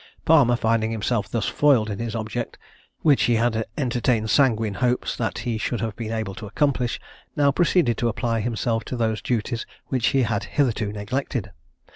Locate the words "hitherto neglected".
10.45-11.51